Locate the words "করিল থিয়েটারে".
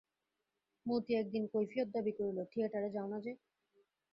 2.17-2.89